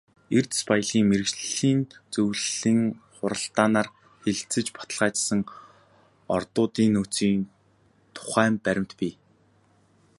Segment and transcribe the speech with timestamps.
[0.37, 1.79] Эрдэс баялгийн мэргэжлийн
[2.13, 2.81] зөвлөлийн
[3.15, 3.87] хуралдаанаар
[4.21, 5.39] хэлэлцэж баталгаажсан
[6.35, 7.41] ордуудын нөөцийн
[8.15, 9.13] тухай баримт бий.